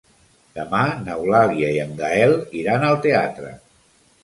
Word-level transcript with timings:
Demà 0.53 0.79
n'Eulàlia 1.01 1.69
i 1.77 1.79
en 1.85 1.93
Gaël 2.01 2.35
iran 2.63 2.89
al 2.91 3.01
teatre. 3.07 3.55